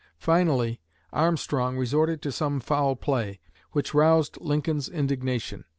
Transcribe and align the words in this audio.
Finally 0.17 0.81
Armstrong 1.13 1.77
resorted 1.77 2.23
to 2.23 2.31
some 2.31 2.59
foul 2.59 2.95
play, 2.95 3.39
which 3.73 3.93
roused 3.93 4.41
Lincoln's 4.41 4.89
indignation. 4.89 5.63